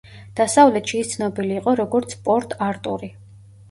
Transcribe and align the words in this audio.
დასავლეთში 0.39 1.03
ის 1.03 1.13
ცნობილი 1.13 1.55
იყო 1.61 1.77
როგორც 1.83 2.19
პორტ-არტური. 2.27 3.17